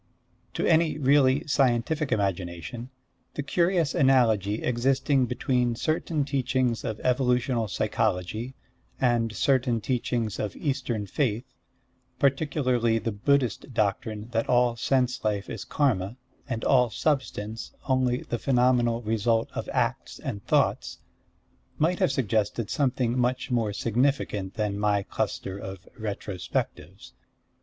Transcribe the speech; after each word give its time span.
To 0.55 0.65
any 0.65 0.97
really 0.97 1.45
scientific 1.45 2.11
imagination, 2.11 2.89
the 3.35 3.43
curious 3.43 3.93
analogy 3.93 4.63
existing 4.63 5.27
between 5.27 5.75
certain 5.75 6.25
teachings 6.25 6.83
of 6.83 6.99
evolutional 7.01 7.67
psychology 7.67 8.55
and 8.99 9.31
certain 9.35 9.79
teachings 9.79 10.39
of 10.39 10.55
Eastern 10.55 11.05
faith, 11.05 11.53
particularly 12.17 12.97
the 12.97 13.11
Buddhist 13.11 13.75
doctrine 13.75 14.29
that 14.31 14.49
all 14.49 14.75
sense 14.75 15.23
life 15.23 15.51
is 15.51 15.63
Karma, 15.65 16.17
and 16.49 16.63
all 16.65 16.89
substance 16.89 17.71
only 17.87 18.23
the 18.23 18.39
phenomenal 18.39 19.03
result 19.03 19.51
of 19.53 19.69
acts 19.71 20.17
and 20.17 20.43
thoughts, 20.47 20.97
might 21.77 21.99
have 21.99 22.11
suggested 22.11 22.71
something 22.71 23.15
much 23.15 23.51
more 23.51 23.71
significant 23.71 24.55
than 24.55 24.79
my 24.79 25.03
cluster 25.03 25.59
of 25.59 25.87
Retrospectives. 25.95 27.11